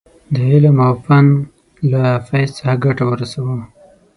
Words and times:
د 0.33 0.35
علم 0.51 0.77
او 0.87 0.93
فن 1.05 1.25
له 1.91 2.03
فیض 2.27 2.49
څخه 2.57 2.73
ګټه 2.85 3.03
ورسوو. 3.07 3.57